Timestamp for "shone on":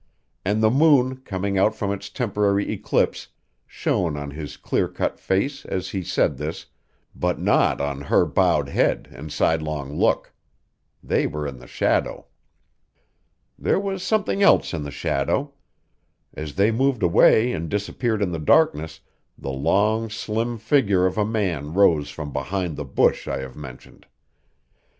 3.67-4.31